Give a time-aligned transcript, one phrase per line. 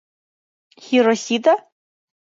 [0.87, 1.57] Хиросита?!